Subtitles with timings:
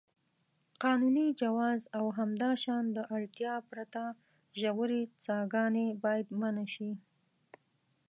[0.83, 4.03] قانوني جواز او همداشان د اړتیا پرته
[4.61, 6.91] ژورې څاګانې باید منع شي.